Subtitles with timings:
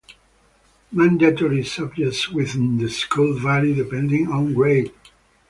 [0.91, 4.91] Mandatory subjects within the school vary depending on grade.